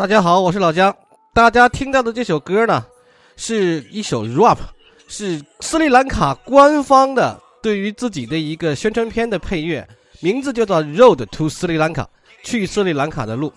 [0.00, 0.96] 大家好，我是老姜。
[1.34, 2.82] 大家听到的这首歌呢，
[3.36, 4.56] 是一首 rap，
[5.06, 9.86] 是斯里兰卡官方的对于自己的一个宣传片的配乐，
[10.20, 12.02] 名字叫做《Road to 斯里兰卡》，
[12.42, 13.52] 去斯里兰卡的路。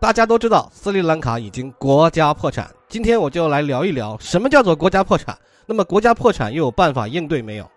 [0.00, 2.68] 大家都知道，斯里兰卡已经国家破产。
[2.88, 5.38] 今天我就来聊一聊，什么叫做国家破产？
[5.64, 7.70] 那么国家破产又有办法应对没有？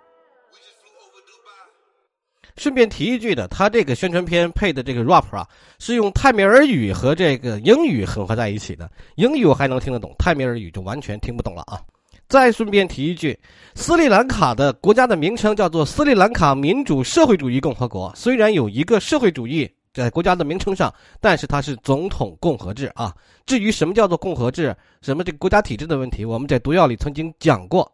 [2.57, 5.47] 顺便提一句的，他这个宣传片配的这个 rap 啊，
[5.79, 8.89] 是用泰米尔语和这个英语混合在一起的。
[9.15, 11.79] 英语我还能听得懂，泰米尔语就完全听不懂了啊。
[12.27, 13.39] 再顺便提一句，
[13.73, 18.11] 斯里兰卡的国家的名称叫做斯里兰卡民主社会主义共和国。
[18.15, 23.15] 虽然有一个社会主义在国家的名称上，但是它是总统共和制啊。
[23.45, 27.89] 至于什么叫做共和制，什么这个国家体制的问题，我们在毒药里曾经讲过。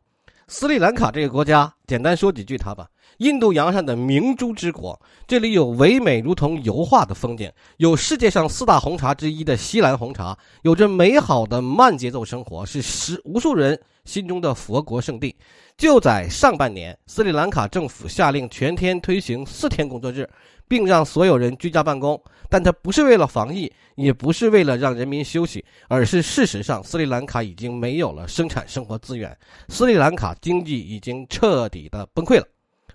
[0.48, 2.88] 斯里兰卡这个国家，简单说几句它吧。
[3.18, 15.36] 印度洋上的明珠之国，这里有唯美如同油画的风景，有世界上四大红茶之一的锡兰红茶，有着美好的慢节奏生活，是十无数人心中的佛国圣地。
[15.76, 20.30] 就在上半年，斯里兰卡政府下令全天推行四天工作日，
[20.68, 22.22] 并让所有人居家办公。
[22.48, 29.36] 但它不是为了防疫，也不是为了让人民休息，而是事实上，斯里兰卡已经没有了生产生活资源，
[29.70, 32.46] 斯里兰卡经济已经彻底的崩溃了。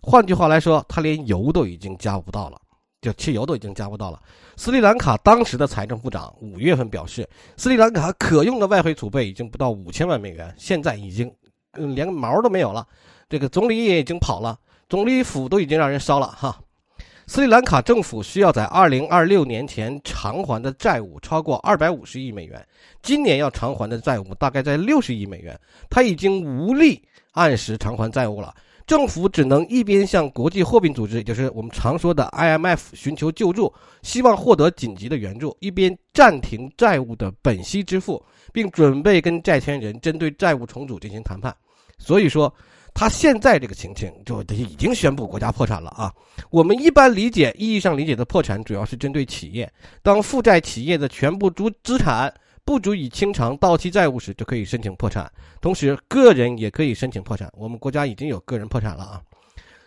[0.03, 2.61] 换句话来说，他连油都已经加不到了，
[3.01, 4.21] 就汽油都已经加不到了。
[4.57, 11.33] 斯里兰卡当时的财政部长五月份表示，斯里兰卡可用的外汇储备已经不到五千万美元，现在已经，
[11.73, 12.87] 嗯，连个毛都没有了。
[13.29, 16.59] 这个总理也已经跑了，总理府都已经让人烧了哈。
[17.27, 22.67] 斯里兰卡政府需要在二零二六年前偿还的债务超过二百五十亿美元，
[23.03, 25.61] 今年要偿还的债务大概在六十亿美元，
[25.91, 28.55] 他已经无力按时偿还债务了。
[28.89, 41.55] 政府只能一边向国际货币组织，也就是我们常说的 IMF 寻求救助，希望获得紧急的援助，一边暂停债务的本息支付，并准备跟债权人针对债务重组进行谈判。
[41.99, 42.51] 所以说，
[42.95, 46.11] 他现在这个情形就已经宣布国家破产了啊！
[46.49, 49.71] 我们一般理解意义上理解的破产，主要是针对企业，
[50.03, 52.33] 当负债企业的全部资资产。
[52.69, 55.33] 不足以清偿到期债务时，就可以申请破产。
[55.59, 57.51] 同时，个人也可以申请破产。
[57.57, 59.23] 我们国家已经有个人破产了啊！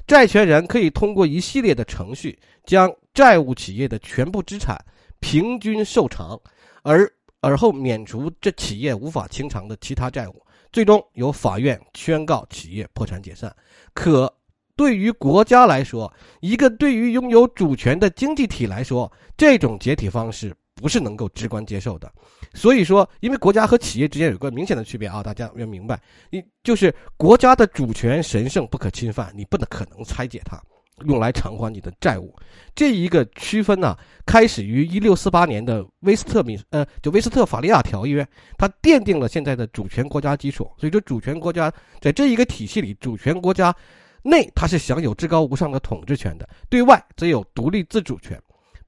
[0.07, 4.83] 债权人可以通过一系列的程序，将债务企业的全部资产
[5.19, 6.35] 平均受偿，
[6.81, 7.07] 而
[7.39, 10.43] 而后免除这企业无法清偿的其他债务，
[10.73, 13.55] 最终由法院宣告企业破产解散。
[13.93, 14.33] 可
[14.75, 20.51] 对于国家来说，一个对于拥有主权的经济体来说，这种解体方式。
[20.81, 22.11] 不是能够直观接受的，
[22.55, 30.59] 所以说，因为国家和企业之间有个明显的区别啊，大家要明白，你就是国家的主权神圣不可侵犯，你不能可能拆解它，
[31.05, 32.35] 用来偿还你的债务。
[32.73, 38.27] 这一个区分呢，开始于一六四八年的威斯特米呃，就威斯特法利亚条约，
[38.57, 40.69] 它奠定了现在的主权国家基础。
[40.77, 43.75] 所以说，主权国家在这一个体系里，主权国家
[44.23, 48.41] 内它是享有至高无上的统治权的，对外则有独立自主权。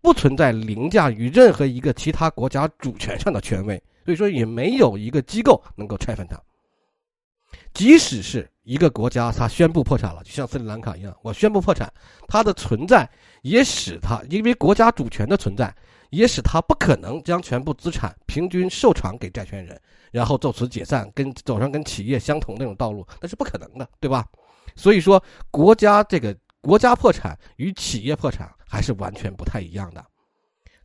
[0.03, 6.37] 不存在凌驾于任何一个其他国家主权上的权威，所以说也没有一个机构能够拆分它。
[7.73, 11.91] 即使是一个国家，它宣布破产了，就像斯里兰卡一样，我宣布破产，
[12.27, 13.09] 它的存在
[13.43, 15.73] 也使它因为国家主权的存在，
[16.09, 19.79] 也使它不可能将全部资产平均受偿给债权人，
[20.11, 24.27] 然后就此解散，跟走上跟企业相同那种道路，那是不可能的，对吧？
[24.75, 28.53] 所以说，国家这个国家破产与企业破产。
[28.73, 30.03] 还是完全不太一样的，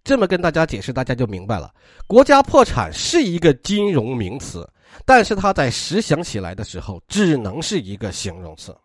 [0.04, 1.72] 这么跟大家解释，大家就明白了。
[2.06, 4.68] 国家破产是一个金融名词，
[5.06, 8.76] 但是它在实想起来的时候，只能是一个形容词。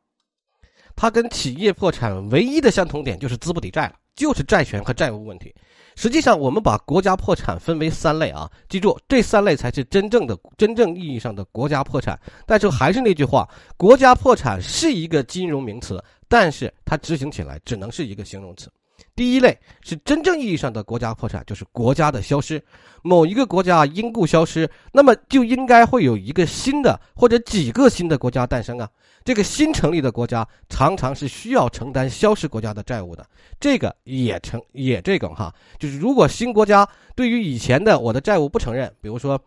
[0.95, 5.53] 它跟企业破产唯一的相同点就是资不抵债了，就是债权和债务问题。
[5.97, 12.17] 实际上，我们把国家破产分为三类啊，记住这三类才是真正的、真正意义上的国家破产。
[12.45, 18.71] 但是还是那句话，国家破产是一个金融名词，但是它执行起来只能是一个形容词。
[19.15, 22.63] 第一类是真正意义上的国家破产，就是国家的消失。
[23.03, 28.89] 某一个国家因故消失，那么就应该会有一个新的或者几个新的国家诞生啊。
[29.23, 33.25] 这个新成立的国家常常是需要承担消失国家的债务的。
[33.59, 39.39] 这个也成也这个哈，就是如果新国家对于以前的我的债务不承认，比如说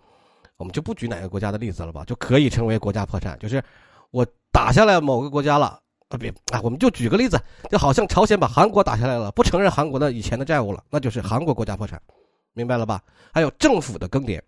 [0.57, 3.39] 我们就不举哪个国家的例子了吧，就可以成为国家破产。
[3.39, 3.63] 就是
[4.11, 5.81] 我打下来某个国家了。
[6.17, 6.61] 啊别啊！
[6.63, 7.39] 我们就举个例子，
[7.71, 12.01] 就好像朝鲜把韩国打下来了，不承认韩国的以前的债务了，那就是韩国国家破产，
[12.55, 13.03] 明白了吧？
[13.33, 14.41] 还有政府的更迭，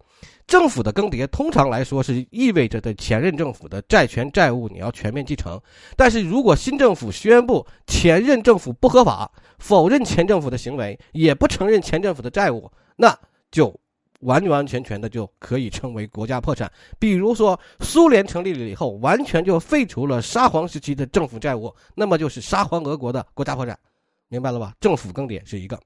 [0.46, 5.60] 政府的更迭通常来说是意味着对前任政府的债权债务你要全面继承，
[5.94, 13.16] 但是如果新政府宣布前任政府不合法，否认前政府的行为，也不承认前政府的债务，那
[13.50, 13.78] 就
[14.20, 16.70] 完完全全的就可以称为国家破产。
[16.98, 23.78] 比如说，苏联成立了以后，完全就废除了沙皇时期的政府债务，那么就是沙皇俄国的国家破产，
[24.28, 24.74] 明白了吧？
[24.80, 25.78] 政府更迭是一个。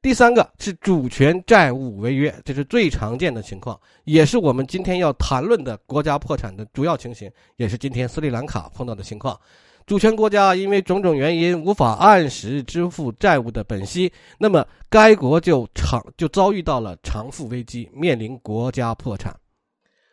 [0.00, 9.38] 第三个是主权债务违约，这是最常见的情况，也是我们今天要谈论的国家破产的主要情形，也是今天斯里兰卡碰到的情况。
[9.86, 19.34] 主权国家因为种种原因无法按时支付债务的本息，那么该国就偿就遭遇到了偿付危机，面临国家破产。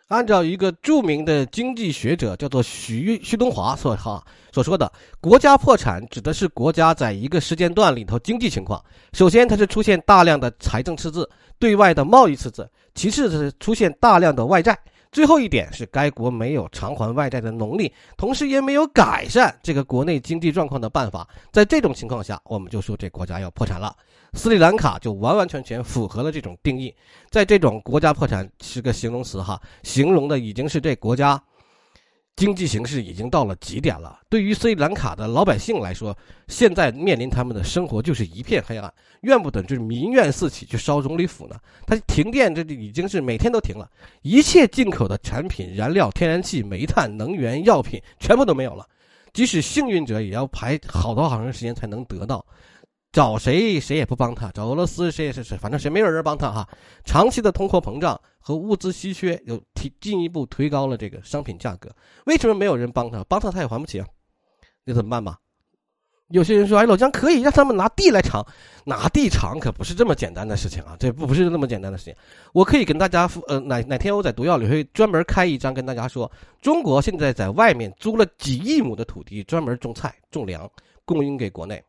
[0.10, 4.22] 按照一个著名的经济学者叫做徐徐东华所哈
[4.52, 4.92] 所说的，
[5.22, 8.84] 国家破产指的是国家在一个时间段里头经济情况，
[9.14, 14.78] 首先它是出现大量的财政赤字，对外的贸易赤字，其次是出现大量的外债。
[15.12, 21.28] 最后一点是，该国没有偿还外债的能力，同时也没有改善这个国内经济状况的办法。
[21.52, 23.94] 在这种情况下，我们就说这国家要破产了。
[24.34, 26.96] 斯里兰卡就完完全全符合了这种定义。
[27.30, 31.42] 在这种国家破产是个形容词哈，形容的已经是这国家。
[32.42, 34.20] 经济形势已经到了极点了。
[34.28, 36.18] 对于斯里兰卡的老百姓来说，
[36.48, 38.92] 现在面临他们的生活就是一片黑暗，
[39.22, 41.56] 怨不得就是民怨四起去烧总理府呢。
[41.86, 43.88] 他停电，这已经是每天都停了，
[44.24, 48.88] 一切进口的产品、燃料、天然气、煤炭、能源、药品全部都没有了。
[49.34, 52.44] 即使幸运者也要排好多好长时间才能得到。
[53.12, 56.68] 找谁谁也不帮他，找俄罗斯谁也是谁，反正谁没有人帮他哈。
[57.04, 61.90] 长期的通货膨胀和物资稀缺又提进一步推高了这个商品价格。
[62.26, 63.24] 为什么没有人帮他？
[63.26, 64.08] 帮他他也还不起啊，
[64.86, 65.38] 那怎么办吧？
[66.30, 68.42] 有些人说：“哎，老姜可以让他们拿地来偿，
[68.86, 72.16] 拿地偿可不是这么简单的事情啊，这不不是那么简单的事情。”
[72.54, 76.32] 我可以跟大家呃哪哪天我在毒药里会专门开一章跟大家说，
[76.62, 80.72] 中国现在在外面租了几亿亩的土地，专门种菜种粮，
[81.04, 81.84] 供应给国内。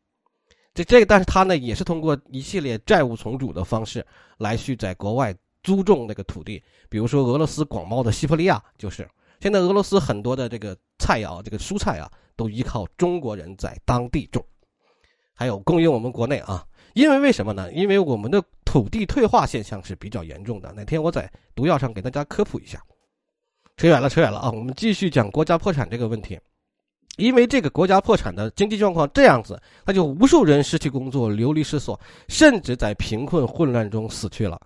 [0.75, 4.05] 这这，但是他呢，也是通过一系列债务重组的方式
[4.39, 6.63] 来去在国外租种那个土地。
[6.89, 9.09] 比如说，俄罗斯广袤的西伯利亚，就是
[9.41, 14.45] 现在俄罗斯很多的这个菜肴、这个蔬菜啊，都依靠中国人在当地种，
[15.35, 16.65] 还有供应我们国内啊。
[16.95, 17.73] 因为为什么呢？
[17.73, 20.73] 因为我们的土地退化现象是比较严重的。
[20.73, 22.83] 哪天我在毒药上给大家科普一下。
[23.77, 24.51] 扯远了，扯远了啊！
[24.51, 26.39] 我们继续讲国家破产这个问题。
[27.23, 31.99] 因为这个国家破产的经济状况这样子，那就无数人失去工作、流离失所，
[32.29, 34.61] 甚至在贫困混乱中死去了。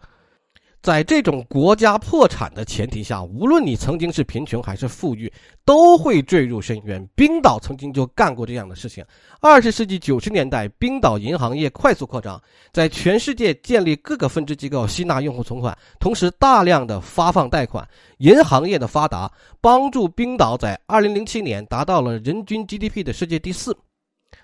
[0.86, 5.28] 在这种国家破产的前提下，无论你曾经是贫穷还是富裕，
[5.64, 7.04] 都会坠入深渊。
[7.16, 9.04] 冰岛曾经就干过这样的事情。
[9.40, 12.40] 二十世纪九十年代，冰岛银行业快速扩张，
[12.72, 17.84] 在全世界建立各个分支机构，吸纳用户存款，同时大量的发放贷款。
[18.18, 19.28] 银行业的发达，
[19.60, 23.76] 帮助冰岛在二零零七年达到了人均 GDP 的世界第四，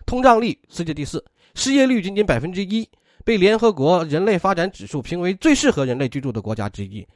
[0.06, 1.24] 通胀率世界第四，
[1.54, 2.88] 失业率仅仅百分之一。
[3.24, 7.06] 被联合国人类发展指数评为最适合人类居住的国家之一，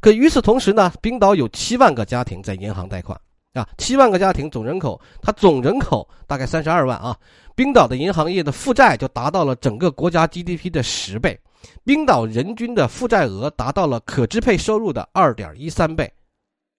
[0.00, 3.18] 可与此同时呢，冰岛有七万个家庭在银行贷款。
[3.54, 7.14] 啊，七万个家庭总人口，它总人口大概三十二万啊，
[7.54, 11.38] 冰岛的银行业的负债就达到了整个国家 GDP 的十倍，
[11.84, 16.10] 冰岛人均的负债额达到了可支配收入的二点一三倍，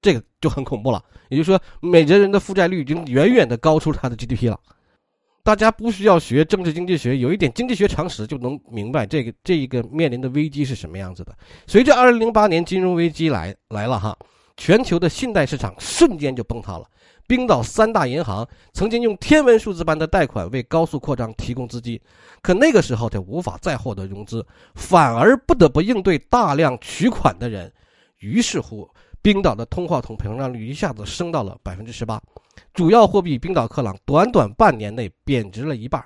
[0.01, 0.99] 这个就很恐怖了，
[1.29, 4.59] 也就是说，每个人的负债率已经远远的高出他的 GDP 了。
[5.43, 11.35] 大家不需要学政治经济学，有一点经济学常识就能明白这个这一个面临的危机是什么样子的。
[11.67, 14.17] 随着2008年金融危机来来了哈，
[14.55, 16.85] 全球的信贷市场瞬间就崩塌了。
[17.27, 21.99] 冰岛三大银行曾经用天文数字般的贷款为高速扩张提供资金，
[22.41, 24.45] 可那个时候就无法再获得融资，
[24.75, 27.69] 反而不得不应对大量取款的人。
[28.19, 28.89] 于是乎，
[29.21, 32.21] 冰岛的通货膨胀率一下子升到了百分之十八。
[32.73, 36.03] 主要货币冰岛克朗短短半年内贬值了一半，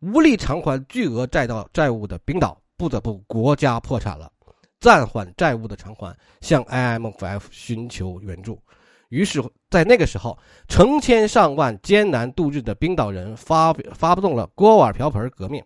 [0.00, 4.30] 无力偿还巨额债到债务的冰岛不得不国家破产了，
[4.80, 8.60] 暂缓债务的偿还，向 IMF 寻求援助。
[9.08, 15.64] 于是，在那个时候，成千上万艰难度日的冰岛人发发动了锅碗瓢盆革命，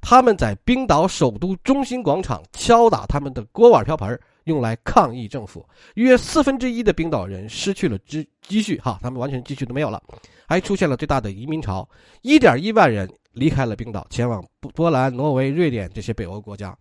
[0.00, 4.18] 他们在冰岛首都中心广场敲打他们的锅碗瓢盆。
[4.50, 10.02] 用来抗议政府，约四分之一的冰岛人失去了积积蓄，哈，他们完全积蓄都没有了，
[10.46, 11.88] 还出现了最大的移民潮，
[12.22, 16.76] 一点一万人离开了冰岛，前往波兰、挪威、瑞典这些北欧国家。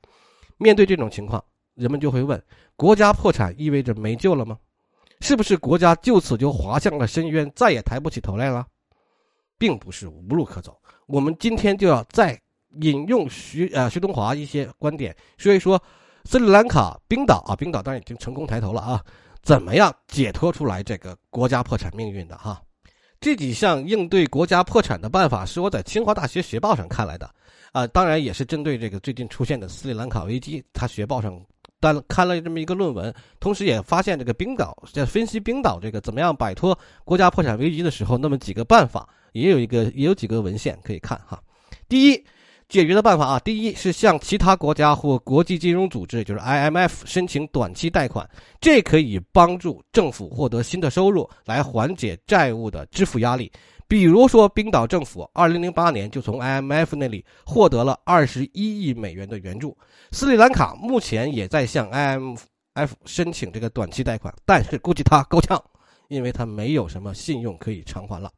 [0.58, 1.42] 面对这种情况，
[1.76, 2.44] 人们就会问：
[2.76, 4.58] 国家破产意味着没救了吗？
[5.22, 8.66] 是不是国家就此就滑向了深渊，再也抬不起头来了？
[9.58, 10.78] 并不是无路可走。
[11.06, 12.40] 我们今天就要再
[12.82, 15.82] 引用徐呃徐东华一些观点，说一说。
[16.30, 19.04] 斯里兰卡、冰岛啊，冰岛当然已经成功抬头了啊！
[19.42, 22.62] 怎么样解脱出来这个国家破产命运的哈？
[23.20, 27.28] 这几项应对国家破产的办法是我在清华大学学报上看来的，
[27.72, 31.36] 啊，当然也是针对这个最近出现的斯里兰卡危机，他学报上
[31.80, 41.42] 单看了这么一个论文，同时也发现这个冰岛在分析冰岛这个怎么样摆脱国家破产危机的时候，那么几个办法也有一个也有几个文献可以看哈。
[41.88, 42.24] 第一，
[42.70, 48.30] 解决的办法啊，第一是向其他国家或国际金融组织，就是 IMF 申请短期贷款，
[48.62, 53.52] 这可以帮助政府获得新的收入，来缓解债务的支付压力。
[53.88, 59.76] 比如说，冰岛政府2008年就从 IMF 那里获得了21亿美元的援助。
[60.12, 65.60] 斯里兰卡目前也在向 IMF 申请这个短期贷款，但是估计他够呛，
[66.08, 68.32] 因为他没有什么信用可以偿还了。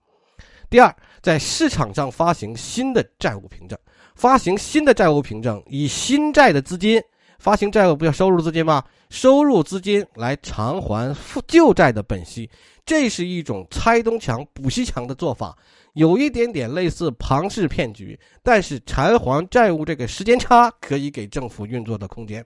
[0.71, 3.77] 第二，在市场上发行新的债务凭证，
[4.15, 7.03] 发行新的债务凭证，以新债的资金
[7.39, 8.81] 发行债务，不叫收入资金吗？
[9.09, 11.13] 收入资金来偿还
[11.45, 12.49] 旧债的本息。
[12.85, 15.57] 这是一种拆东墙补西墙的做法，
[15.91, 22.45] 有一点点类似庞氏骗局，但是偿还债务这个时间差可以给政府运作的空间，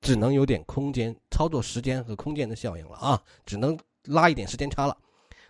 [0.00, 4.96] 只能有点空间操作时间和空间的效应了啊，只能拉一点时间差了。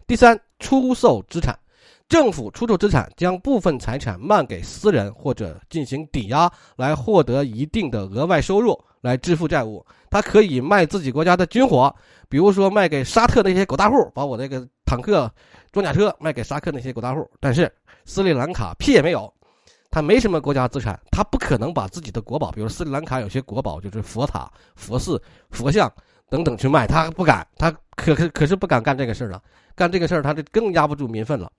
[0.07, 1.59] 第三，出售资产，
[2.09, 9.85] 政府出售资产，将部分财产卖给私人或者进行抵押，来获得一定的额外收入，来支付债务。
[10.11, 11.95] 他可以卖自己国家的军火。
[12.29, 15.31] 比如说卖给沙特那些狗大户，把我这个坦克、
[15.71, 17.31] 装甲车卖给沙特那些狗大户。
[17.39, 17.71] 但是
[18.07, 19.33] 斯里兰卡屁也没有，
[19.91, 25.93] 他没什么国家资产，他不可能把自己的国宝，比如斯里兰卡有些国宝就是佛塔、佛寺、佛像
[26.31, 29.43] 等等去卖，他不敢，他可可可是不敢干这个事儿了。
[29.75, 31.51] 干这个事儿，他就更压不住民愤了。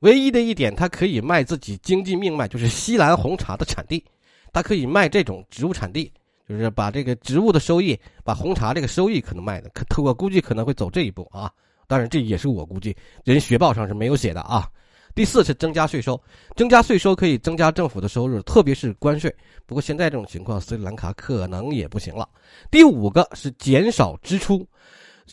[0.00, 4.04] 唯一的一点，他可以卖自己经济命脉，就是西兰红茶的产地，
[4.52, 6.12] 他可以卖这种植物产地。
[6.48, 11.48] 就是把这个植物的收益，把红茶这个收益可能卖的，可我估计可能会走这一步啊。
[11.86, 14.68] 当然这也是我估计，人学报上是没有写的啊。
[15.14, 16.20] 第四是增加税收，
[16.56, 19.32] 增加税收可以增加政府的收入，特别是关税。
[19.64, 22.28] 不过现在这种情况，斯里兰卡可能也不行了。
[22.68, 24.66] 第五个是减少支出，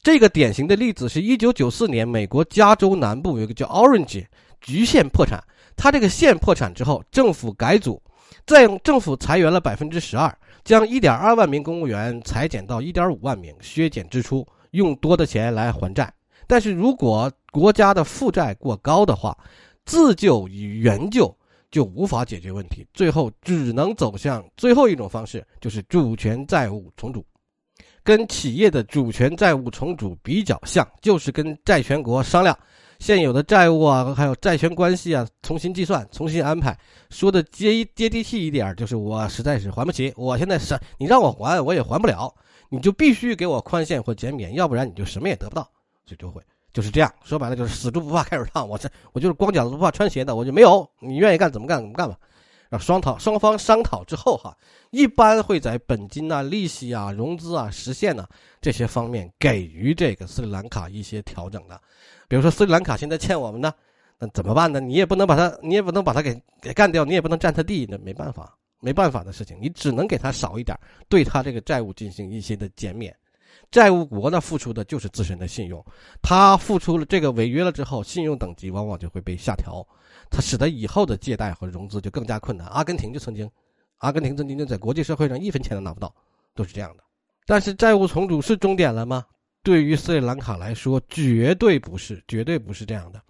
[0.03, 4.23] 这个典型的例子是一九九四年，美国加州南部有一个叫 Orange
[4.61, 5.43] 局限破产，
[5.75, 8.01] 它这个县破产之后，政府改组，
[8.45, 10.35] 再用政府裁员了百分之十二。
[10.63, 16.13] 将一点二万名公务员裁减到一点五万名，削减支出，用多的钱来还债。
[16.45, 19.37] 但是如果国家的负债过高的话，
[19.85, 21.33] 自救与援救
[21.71, 27.25] 就无法解决问题，最后只能走向最后一种方式，就是主权债务重组。
[28.03, 32.57] 跟企业的主权债务重组比较像，就是跟债权国商量。
[32.99, 36.77] 现有的债务啊，还有债权关系啊，重新计算、重新安排。
[37.09, 42.33] 说的接接地气一点，就是我实在是还不起，我现在是你让我还，我也还不了，
[42.69, 45.61] 你就必须给我宽限或减免，要不然你就什么也得不到。
[46.05, 46.41] 所以就会
[46.73, 48.67] 就是这样，说白了就是死猪不怕开水烫。
[48.67, 52.17] 我这我就是光脚子不怕穿鞋的，我就没有，你愿意干怎么干怎么干吧。
[52.69, 54.53] 啊双讨双方商讨之后哈，
[54.89, 58.27] 一般会在本金啊、利息啊、融资啊、实现呢
[58.59, 61.79] 这些方面给予这个斯里兰卡一些调整的。
[62.27, 63.73] 比如说斯里兰卡现在欠我们呢，
[64.19, 64.79] 那怎么办呢？
[64.79, 73.15] 你也不能把他，你也不能把他给给干掉，你也不能占他地，那没办法，没办法的事情，你只能给他少一点，对他这个债务进行一些的减免。
[73.71, 75.83] 债务国呢付出的就是自身的信用，
[76.21, 79.85] 他付出了这个违约了之后，信用等级往往就会被下调，
[80.29, 82.67] 它使得以后的借贷和融资就更加困难。
[82.67, 83.49] 阿根廷就曾经，
[83.97, 86.13] 阿根廷曾经就在国际社会上一分钱都拿不到，
[86.53, 87.03] 都是这样的。
[87.45, 89.25] 但是债务重组是终点了吗？
[89.67, 93.21] 对于斯里兰卡来说，绝对不是，绝对不是这样的，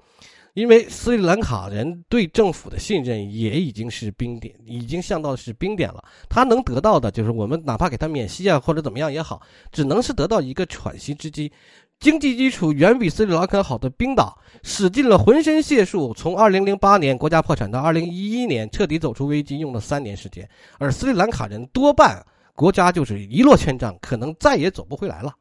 [0.54, 6.04] 因为斯里兰卡人对政府的信任也已经是冰点，已经降到是冰点了。
[6.30, 9.42] 他能得到的就是我们哪怕给他免息啊，或者怎么样也好，
[9.72, 11.52] 只能是得到一个喘息之机。
[12.00, 20.48] 经济基础远比斯里兰卡好的冰岛，使尽了浑身解数，从2008年国家破产到2011年彻底走出危机，用了三年时间。
[20.78, 25.34] 而斯里兰卡人多半国家就是一落千丈，可能再也走不回来了。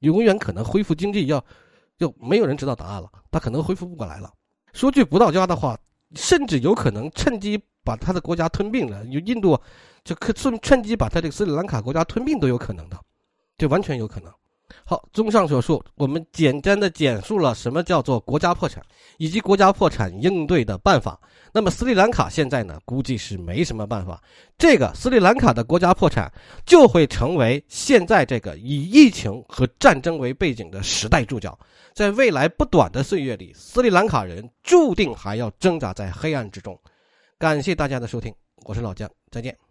[0.00, 1.44] 永远可能恢复经济要，
[1.96, 3.10] 就没有人知道答案了。
[3.30, 4.32] 他可能恢复不过来了。
[4.72, 5.78] 说句不到家的话，
[6.14, 9.04] 甚至有可能趁机把他的国家吞并了。
[9.06, 9.58] 有印度
[10.04, 12.98] 就可趁趁机把他这个斯里兰卡国家吞并都有可能的，
[13.56, 14.32] 这完全有可能。
[14.84, 18.82] 好，综上所述，我们简单的简述了什么叫做国家破产，
[19.16, 21.18] 以及国家破产应对的办法。
[21.52, 24.22] 那么斯里兰卡现在呢，估计是没什么办法。
[24.58, 26.30] 这个斯里兰卡的国家破产，
[26.66, 31.58] 就会成为现在这个以疫情和战争为背景的时代注脚。
[31.94, 36.78] 在未来不短的岁月里，斯里兰卡人注定还要挣扎在黑暗之中。
[37.38, 38.34] 感谢大家的收听，
[38.64, 39.67] 我是老姜，再见。